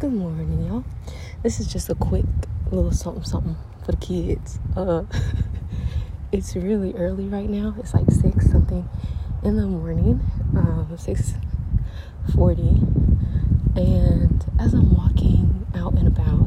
Good 0.00 0.12
morning, 0.12 0.64
y'all. 0.64 0.84
This 1.42 1.58
is 1.58 1.66
just 1.66 1.90
a 1.90 1.94
quick 1.96 2.24
little 2.70 2.92
something 2.92 3.24
something 3.24 3.56
for 3.84 3.90
the 3.90 3.96
kids. 3.98 4.60
Uh 4.76 5.02
it's 6.32 6.54
really 6.54 6.94
early 6.94 7.26
right 7.26 7.50
now. 7.50 7.74
It's 7.80 7.94
like 7.94 8.08
six 8.08 8.48
something 8.48 8.88
in 9.42 9.56
the 9.56 9.66
morning. 9.66 10.20
Um 10.54 10.94
six 10.96 11.34
forty. 12.32 12.80
And 13.74 14.44
as 14.60 14.72
I'm 14.72 14.94
walking 14.94 15.66
out 15.74 15.94
and 15.94 16.06
about, 16.06 16.46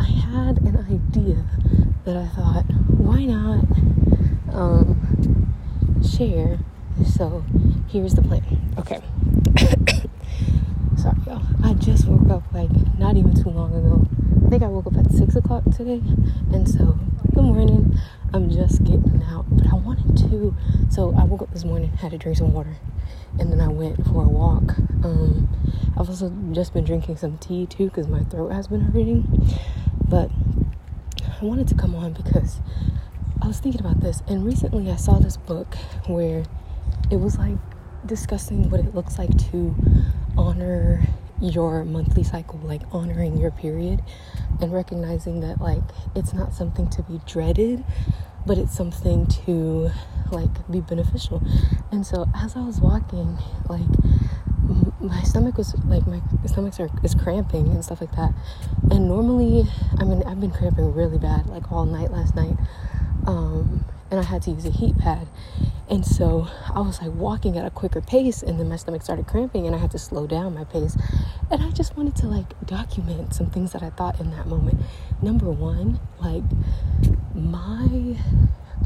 I 0.00 0.04
had 0.04 0.56
an 0.62 0.78
idea 0.78 1.44
that 2.06 2.16
I 2.16 2.26
thought, 2.28 2.64
why 2.88 3.26
not 3.26 3.66
um 4.50 5.54
share? 6.02 6.58
So 7.04 7.44
here's 7.88 8.14
the 8.14 8.22
plan. 8.22 8.72
Okay. 8.78 9.02
Sorry, 10.96 11.18
y'all. 11.26 11.42
I 11.62 11.74
just 11.74 12.06
woke 12.28 12.42
up 12.42 12.52
like 12.52 12.70
not 12.98 13.16
even 13.16 13.34
too 13.34 13.50
long 13.50 13.74
ago. 13.74 14.06
I 14.46 14.50
think 14.50 14.62
I 14.62 14.66
woke 14.66 14.86
up 14.86 14.96
at 14.96 15.10
six 15.10 15.36
o'clock 15.36 15.64
today, 15.74 16.02
and 16.52 16.68
so 16.68 16.98
good 17.34 17.44
morning. 17.44 17.98
I'm 18.34 18.50
just 18.50 18.84
getting 18.84 19.22
out, 19.26 19.46
but 19.50 19.66
I 19.72 19.76
wanted 19.76 20.16
to. 20.28 20.54
So 20.90 21.14
I 21.16 21.24
woke 21.24 21.42
up 21.42 21.52
this 21.52 21.64
morning, 21.64 21.90
had 21.92 22.10
to 22.10 22.18
drink 22.18 22.38
some 22.38 22.52
water, 22.52 22.76
and 23.38 23.50
then 23.50 23.60
I 23.60 23.68
went 23.68 24.04
for 24.04 24.24
a 24.24 24.28
walk. 24.28 24.78
Um, 25.04 25.48
I've 25.96 26.08
also 26.08 26.30
just 26.52 26.74
been 26.74 26.84
drinking 26.84 27.16
some 27.16 27.38
tea 27.38 27.66
too 27.66 27.86
because 27.86 28.08
my 28.08 28.24
throat 28.24 28.52
has 28.52 28.68
been 28.68 28.80
hurting. 28.80 29.56
But 30.06 30.30
I 31.40 31.44
wanted 31.44 31.68
to 31.68 31.74
come 31.74 31.94
on 31.94 32.12
because 32.12 32.60
I 33.40 33.46
was 33.46 33.58
thinking 33.58 33.80
about 33.80 34.00
this, 34.00 34.22
and 34.26 34.44
recently 34.44 34.90
I 34.90 34.96
saw 34.96 35.18
this 35.18 35.36
book 35.36 35.76
where 36.06 36.44
it 37.10 37.16
was 37.20 37.38
like 37.38 37.56
discussing 38.04 38.68
what 38.70 38.80
it 38.80 38.94
looks 38.94 39.18
like 39.18 39.36
to 39.50 39.74
honor 40.36 41.06
your 41.40 41.84
monthly 41.84 42.22
cycle, 42.22 42.58
like 42.60 42.82
honoring 42.92 43.36
your 43.36 43.50
period 43.50 44.02
and 44.60 44.72
recognizing 44.72 45.40
that 45.40 45.60
like 45.60 45.82
it's 46.14 46.32
not 46.32 46.52
something 46.52 46.88
to 46.90 47.02
be 47.02 47.20
dreaded, 47.26 47.84
but 48.46 48.58
it's 48.58 48.74
something 48.74 49.26
to 49.26 49.90
like 50.30 50.70
be 50.70 50.80
beneficial. 50.80 51.42
And 51.92 52.06
so 52.06 52.26
as 52.34 52.56
I 52.56 52.60
was 52.60 52.80
walking, 52.80 53.38
like 53.68 53.86
my 55.00 55.22
stomach 55.22 55.56
was 55.56 55.74
like 55.84 56.06
my 56.06 56.20
stomach 56.46 56.78
are, 56.80 56.90
is 57.02 57.14
cramping 57.14 57.68
and 57.68 57.84
stuff 57.84 58.00
like 58.00 58.14
that. 58.16 58.32
And 58.90 59.08
normally, 59.08 59.64
I 59.98 60.04
mean, 60.04 60.22
I've 60.26 60.40
been 60.40 60.50
cramping 60.50 60.92
really 60.92 61.18
bad, 61.18 61.46
like 61.46 61.70
all 61.70 61.86
night 61.86 62.10
last 62.10 62.34
night. 62.34 62.56
Um, 63.26 63.84
and 64.10 64.18
I 64.18 64.22
had 64.22 64.42
to 64.42 64.50
use 64.50 64.64
a 64.64 64.70
heat 64.70 64.96
pad. 64.98 65.28
And 65.90 66.04
so 66.04 66.46
I 66.74 66.80
was 66.80 67.00
like 67.00 67.12
walking 67.12 67.56
at 67.56 67.64
a 67.64 67.70
quicker 67.70 68.00
pace, 68.00 68.42
and 68.42 68.60
then 68.60 68.68
my 68.68 68.76
stomach 68.76 69.02
started 69.02 69.26
cramping, 69.26 69.66
and 69.66 69.74
I 69.74 69.78
had 69.78 69.90
to 69.92 69.98
slow 69.98 70.26
down 70.26 70.54
my 70.54 70.64
pace. 70.64 70.96
And 71.50 71.62
I 71.62 71.70
just 71.70 71.96
wanted 71.96 72.14
to 72.16 72.26
like 72.26 72.58
document 72.66 73.34
some 73.34 73.48
things 73.50 73.72
that 73.72 73.82
I 73.82 73.90
thought 73.90 74.20
in 74.20 74.30
that 74.32 74.46
moment. 74.46 74.80
Number 75.22 75.50
one, 75.50 75.98
like 76.20 76.44
my 77.34 78.16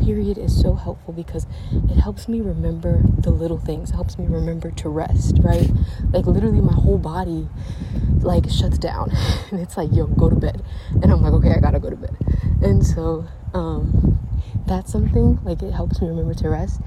period 0.05 0.39
is 0.39 0.59
so 0.59 0.75
helpful 0.75 1.13
because 1.13 1.47
it 1.73 1.97
helps 1.97 2.29
me 2.29 2.41
remember 2.41 3.03
the 3.19 3.31
little 3.31 3.59
things. 3.59 3.91
It 3.91 3.95
helps 3.95 4.19
me 4.19 4.27
remember 4.27 4.71
to 4.71 4.89
rest, 4.89 5.39
right? 5.41 5.71
Like 6.13 6.27
literally 6.27 6.61
my 6.61 6.73
whole 6.73 6.99
body 6.99 7.49
like 8.21 8.49
shuts 8.49 8.79
down 8.79 9.11
and 9.51 9.61
it's 9.61 9.77
like, 9.77 9.91
yo, 9.93 10.07
go 10.07 10.31
to 10.31 10.37
bed. 10.37 10.63
And 11.03 11.11
I'm 11.11 11.23
like, 11.23 11.33
okay, 11.35 11.53
I 11.53 11.61
gotta 11.61 11.81
go 11.81 11.91
to 11.91 11.97
bed. 11.97 12.17
And 12.63 12.87
so 12.87 13.27
um 13.55 14.19
that's 14.67 14.93
something 14.93 15.39
like 15.45 15.63
it 15.63 15.73
helps 15.73 16.01
me 16.01 16.09
remember 16.09 16.35
to 16.35 16.49
rest. 16.49 16.81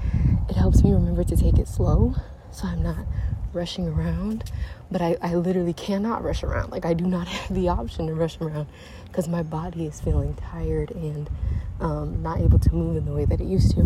It 0.48 0.56
helps 0.56 0.82
me 0.82 0.92
remember 0.92 1.24
to 1.24 1.36
take 1.36 1.58
it 1.58 1.68
slow 1.68 2.14
so 2.50 2.66
I'm 2.66 2.82
not 2.82 3.06
rushing 3.52 3.88
around. 3.88 4.50
But 4.90 5.02
I, 5.02 5.16
I 5.20 5.34
literally 5.34 5.72
cannot 5.72 6.22
rush 6.22 6.42
around. 6.42 6.70
Like 6.70 6.84
I 6.84 6.94
do 6.94 7.06
not 7.06 7.28
have 7.28 7.54
the 7.54 7.68
option 7.68 8.06
to 8.06 8.14
rush 8.14 8.40
around 8.40 8.66
because 9.06 9.28
my 9.28 9.42
body 9.42 9.86
is 9.86 10.00
feeling 10.00 10.34
tired 10.34 10.90
and 10.92 11.28
um, 11.80 12.22
not 12.22 12.40
able 12.40 12.58
to 12.58 12.74
move 12.74 12.96
in 12.96 13.04
the 13.04 13.12
way 13.12 13.24
that 13.24 13.40
it 13.40 13.46
used 13.46 13.72
to. 13.72 13.80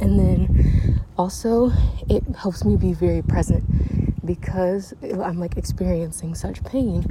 And 0.00 0.18
then 0.18 1.00
also, 1.18 1.70
it 2.08 2.24
helps 2.36 2.64
me 2.64 2.76
be 2.76 2.94
very 2.94 3.20
present 3.20 3.64
because 4.24 4.94
I'm 5.02 5.38
like 5.38 5.56
experiencing 5.56 6.34
such 6.34 6.64
pain. 6.64 7.04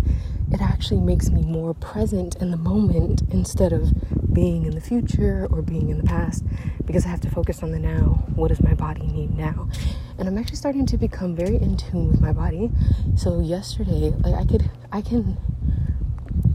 It 0.51 0.61
actually 0.61 1.01
makes 1.01 1.29
me 1.29 1.43
more 1.43 1.75
present 1.75 2.35
in 2.37 2.49
the 2.49 2.57
moment 2.57 3.21
instead 3.29 3.71
of 3.71 3.91
being 4.33 4.65
in 4.65 4.75
the 4.75 4.81
future 4.81 5.47
or 5.51 5.61
being 5.61 5.89
in 5.89 5.97
the 5.97 6.03
past 6.03 6.43
because 6.85 7.05
I 7.05 7.09
have 7.09 7.21
to 7.21 7.29
focus 7.29 7.63
on 7.63 7.71
the 7.71 7.79
now. 7.79 8.23
What 8.35 8.49
does 8.49 8.61
my 8.61 8.73
body 8.73 9.07
need 9.07 9.37
now? 9.37 9.69
And 10.17 10.27
I'm 10.27 10.37
actually 10.37 10.57
starting 10.57 10.85
to 10.87 10.97
become 10.97 11.35
very 11.35 11.55
in 11.55 11.77
tune 11.77 12.09
with 12.09 12.21
my 12.21 12.33
body. 12.33 12.69
So 13.15 13.39
yesterday, 13.39 14.13
like 14.19 14.35
I 14.35 14.45
could 14.45 14.69
I 14.91 15.01
can 15.01 15.37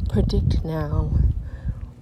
predict 0.09 0.65
now 0.65 1.13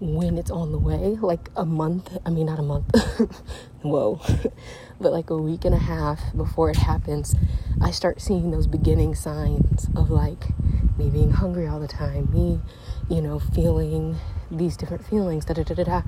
when 0.02 0.36
it's 0.36 0.50
on 0.50 0.72
the 0.72 0.78
way, 0.78 1.16
like 1.20 1.48
a 1.54 1.64
month, 1.64 2.16
I 2.26 2.30
mean, 2.30 2.46
not 2.46 2.58
a 2.58 2.62
month, 2.62 2.90
whoa, 3.82 4.20
but 5.00 5.12
like 5.12 5.30
a 5.30 5.36
week 5.36 5.64
and 5.64 5.74
a 5.74 5.78
half 5.78 6.36
before 6.36 6.70
it 6.70 6.76
happens, 6.76 7.36
I 7.80 7.92
start 7.92 8.20
seeing 8.20 8.50
those 8.50 8.66
beginning 8.66 9.14
signs 9.14 9.86
of 9.94 10.10
like 10.10 10.48
me 10.98 11.08
being 11.08 11.30
hungry 11.30 11.68
all 11.68 11.78
the 11.78 11.86
time, 11.86 12.32
me, 12.32 12.60
you 13.08 13.22
know, 13.22 13.38
feeling 13.38 14.16
these 14.50 14.76
different 14.76 15.06
feelings, 15.06 15.44
da 15.44 15.54
da 15.54 15.62
da 15.62 15.74
da 15.74 15.84
da, 15.84 16.02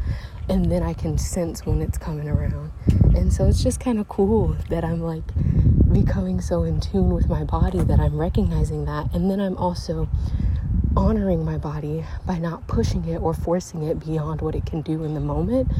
and 0.48 0.72
then 0.72 0.82
I 0.82 0.92
can 0.92 1.16
sense 1.16 1.64
when 1.64 1.80
it's 1.80 1.96
coming 1.96 2.28
around. 2.28 2.72
And 3.14 3.32
so 3.32 3.46
it's 3.46 3.62
just 3.62 3.78
kind 3.78 4.00
of 4.00 4.08
cool 4.08 4.56
that 4.70 4.84
I'm 4.84 5.00
like 5.02 5.22
becoming 5.92 6.40
so 6.40 6.64
in 6.64 6.80
tune 6.80 7.14
with 7.14 7.28
my 7.28 7.44
body 7.44 7.78
that 7.84 8.00
I'm 8.00 8.16
recognizing 8.18 8.86
that, 8.86 9.14
and 9.14 9.30
then 9.30 9.38
I'm 9.38 9.56
also 9.56 10.08
honoring 10.96 11.44
my 11.44 11.58
body 11.58 12.04
by 12.26 12.38
not 12.38 12.66
pushing 12.66 13.04
it 13.06 13.18
or 13.18 13.34
forcing 13.34 13.82
it 13.82 13.98
beyond 13.98 14.40
what 14.40 14.54
it 14.54 14.64
can 14.64 14.80
do 14.82 15.04
in 15.04 15.14
the 15.14 15.20
moment, 15.20 15.70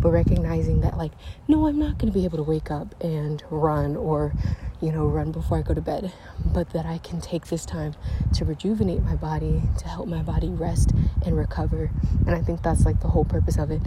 but 0.00 0.10
recognizing 0.10 0.80
that, 0.80 0.96
like, 0.96 1.12
no, 1.48 1.66
I'm 1.66 1.78
not 1.78 1.98
going 1.98 2.12
to 2.12 2.18
be 2.18 2.24
able 2.24 2.38
to 2.38 2.42
wake 2.42 2.70
up 2.70 2.94
and 3.02 3.42
run 3.50 3.96
or, 3.96 4.32
you 4.80 4.90
know, 4.90 5.06
run 5.06 5.30
before 5.32 5.58
I 5.58 5.62
go 5.62 5.74
to 5.74 5.80
bed, 5.80 6.12
but 6.44 6.70
that 6.70 6.86
I 6.86 6.98
can 6.98 7.20
take 7.20 7.46
this 7.46 7.66
time 7.66 7.94
to 8.34 8.44
rejuvenate 8.44 9.02
my 9.02 9.16
body, 9.16 9.62
to 9.78 9.88
help 9.88 10.08
my 10.08 10.22
body 10.22 10.48
rest 10.48 10.92
and 11.24 11.36
recover. 11.36 11.90
And 12.26 12.34
I 12.34 12.40
think 12.40 12.62
that's 12.62 12.84
like 12.84 13.00
the 13.00 13.08
whole 13.08 13.24
purpose 13.24 13.58
of 13.58 13.70
it. 13.70 13.82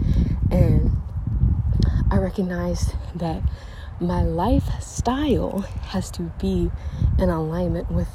And 0.50 0.96
I 2.10 2.18
recognize 2.18 2.94
that 3.14 3.42
my 3.98 4.22
lifestyle 4.22 5.60
has 5.88 6.10
to 6.12 6.22
be 6.40 6.70
in 7.18 7.30
alignment 7.30 7.90
with 7.90 8.08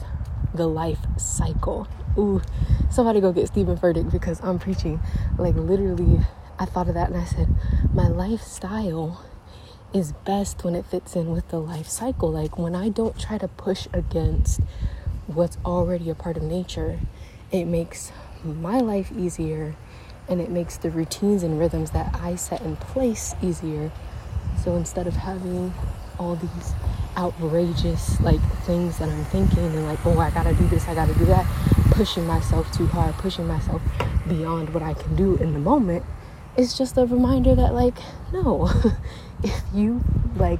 the 0.53 0.67
life 0.67 0.99
cycle 1.17 1.87
ooh, 2.17 2.41
somebody 2.89 3.21
go 3.21 3.31
get 3.31 3.47
Stephen 3.47 3.77
Furtick 3.77 4.11
because 4.11 4.41
I'm 4.41 4.59
preaching. 4.59 4.99
Like 5.37 5.55
literally, 5.55 6.19
I 6.59 6.65
thought 6.65 6.87
of 6.87 6.93
that 6.95 7.09
and 7.09 7.19
I 7.19 7.25
said, 7.25 7.47
my 7.93 8.07
lifestyle 8.07 9.23
is 9.93 10.13
best 10.25 10.63
when 10.63 10.75
it 10.75 10.85
fits 10.85 11.15
in 11.15 11.31
with 11.31 11.49
the 11.49 11.59
life 11.59 11.87
cycle. 11.87 12.31
Like 12.31 12.57
when 12.57 12.75
I 12.75 12.89
don't 12.89 13.19
try 13.19 13.37
to 13.37 13.47
push 13.47 13.87
against 13.93 14.61
what's 15.27 15.57
already 15.65 16.09
a 16.09 16.15
part 16.15 16.37
of 16.37 16.43
nature, 16.43 16.99
it 17.51 17.65
makes 17.65 18.11
my 18.43 18.79
life 18.79 19.11
easier 19.11 19.75
and 20.27 20.39
it 20.39 20.49
makes 20.49 20.77
the 20.77 20.89
routines 20.89 21.43
and 21.43 21.59
rhythms 21.59 21.91
that 21.91 22.15
I 22.21 22.35
set 22.35 22.61
in 22.61 22.75
place 22.77 23.35
easier. 23.41 23.91
So 24.63 24.75
instead 24.75 25.07
of 25.07 25.15
having 25.15 25.73
all 26.21 26.35
these 26.35 26.73
outrageous 27.17 28.21
like 28.21 28.41
things 28.63 28.99
that 28.99 29.09
I'm 29.09 29.25
thinking 29.25 29.59
and 29.59 29.85
like, 29.85 30.05
oh, 30.05 30.19
I 30.19 30.29
gotta 30.29 30.53
do 30.53 30.67
this, 30.67 30.87
I 30.87 30.93
gotta 30.93 31.13
do 31.15 31.25
that, 31.25 31.45
pushing 31.91 32.25
myself 32.25 32.71
too 32.71 32.85
hard, 32.87 33.15
pushing 33.15 33.47
myself 33.47 33.81
beyond 34.27 34.73
what 34.73 34.83
I 34.83 34.93
can 34.93 35.15
do 35.15 35.35
in 35.37 35.53
the 35.53 35.59
moment, 35.59 36.05
it's 36.57 36.77
just 36.77 36.97
a 36.97 37.05
reminder 37.05 37.55
that, 37.55 37.73
like, 37.73 37.95
no, 38.31 38.69
if 39.43 39.61
you 39.73 40.03
like 40.35 40.59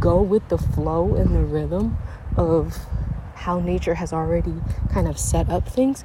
go 0.00 0.20
with 0.20 0.46
the 0.48 0.58
flow 0.58 1.14
and 1.14 1.34
the 1.34 1.40
rhythm 1.40 1.96
of 2.36 2.76
how 3.36 3.60
nature 3.60 3.94
has 3.94 4.12
already 4.12 4.54
kind 4.90 5.06
of 5.06 5.18
set 5.18 5.48
up 5.48 5.68
things, 5.68 6.04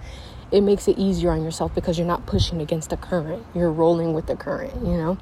it 0.52 0.62
makes 0.62 0.88
it 0.88 0.98
easier 0.98 1.32
on 1.32 1.44
yourself 1.44 1.74
because 1.74 1.98
you're 1.98 2.08
not 2.08 2.26
pushing 2.26 2.62
against 2.62 2.90
the 2.90 2.98
current. 2.98 3.46
You're 3.56 3.72
rolling 3.72 4.14
with 4.14 4.28
the 4.28 4.36
current, 4.36 4.76
you 4.86 4.98
know? 4.98 5.18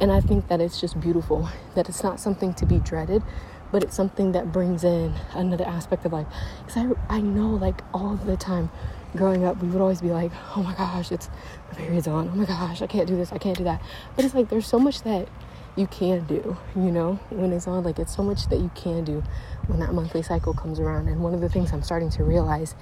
And 0.00 0.10
I 0.10 0.20
think 0.20 0.48
that 0.48 0.60
it's 0.60 0.80
just 0.80 1.00
beautiful 1.00 1.48
that 1.74 1.88
it's 1.88 2.02
not 2.02 2.18
something 2.18 2.52
to 2.54 2.66
be 2.66 2.78
dreaded, 2.78 3.22
but 3.70 3.84
it's 3.84 3.94
something 3.94 4.32
that 4.32 4.52
brings 4.52 4.82
in 4.82 5.14
another 5.34 5.64
aspect 5.64 6.04
of 6.04 6.12
life. 6.12 6.26
Because 6.66 6.96
I, 7.08 7.16
I 7.16 7.20
know, 7.20 7.50
like, 7.50 7.82
all 7.94 8.16
the 8.16 8.36
time 8.36 8.70
growing 9.14 9.44
up, 9.44 9.62
we 9.62 9.68
would 9.68 9.80
always 9.80 10.00
be 10.00 10.10
like, 10.10 10.32
oh 10.56 10.62
my 10.62 10.74
gosh, 10.74 11.12
it's 11.12 11.28
the 11.70 11.76
period's 11.76 12.08
on. 12.08 12.28
Oh 12.28 12.36
my 12.36 12.44
gosh, 12.44 12.82
I 12.82 12.86
can't 12.86 13.06
do 13.06 13.16
this, 13.16 13.32
I 13.32 13.38
can't 13.38 13.56
do 13.56 13.64
that. 13.64 13.80
But 14.16 14.24
it's 14.24 14.34
like 14.34 14.48
there's 14.48 14.66
so 14.66 14.78
much 14.78 15.02
that 15.02 15.28
you 15.76 15.86
can 15.86 16.24
do, 16.24 16.56
you 16.76 16.90
know, 16.90 17.18
when 17.30 17.52
it's 17.52 17.66
on. 17.66 17.84
Like, 17.84 17.98
it's 17.98 18.14
so 18.14 18.22
much 18.22 18.48
that 18.48 18.58
you 18.60 18.70
can 18.74 19.04
do 19.04 19.22
when 19.66 19.80
that 19.80 19.92
monthly 19.92 20.22
cycle 20.22 20.54
comes 20.54 20.78
around. 20.78 21.08
And 21.08 21.22
one 21.22 21.34
of 21.34 21.40
the 21.40 21.48
things 21.48 21.72
I'm 21.72 21.82
starting 21.82 22.10
to 22.10 22.24
realize 22.24 22.74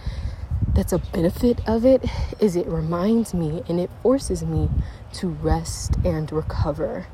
that's 0.74 0.92
a 0.92 0.98
benefit 0.98 1.66
of 1.68 1.84
it 1.84 2.04
is 2.38 2.56
it 2.56 2.66
reminds 2.66 3.34
me 3.34 3.62
and 3.68 3.80
it 3.80 3.90
forces 4.02 4.42
me 4.42 4.68
to 5.14 5.28
rest 5.28 5.96
and 6.04 6.30
recover 6.30 7.06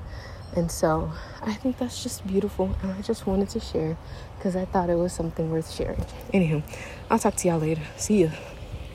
and 0.56 0.72
so 0.72 1.12
I 1.42 1.52
think 1.52 1.76
that's 1.76 2.02
just 2.02 2.26
beautiful. 2.26 2.74
And 2.82 2.92
I 2.92 3.02
just 3.02 3.26
wanted 3.26 3.50
to 3.50 3.60
share 3.60 3.96
because 4.38 4.56
I 4.56 4.64
thought 4.64 4.88
it 4.88 4.94
was 4.94 5.12
something 5.12 5.50
worth 5.50 5.70
sharing. 5.70 6.04
Anywho, 6.32 6.62
I'll 7.10 7.18
talk 7.18 7.36
to 7.36 7.48
y'all 7.48 7.58
later. 7.58 7.82
See 7.98 8.24
ya. 8.24 8.30